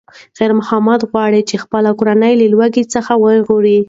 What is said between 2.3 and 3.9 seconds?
له لوږې څخه وژغوري.